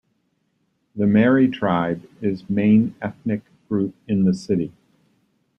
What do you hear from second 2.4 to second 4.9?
main ethnic group in the city.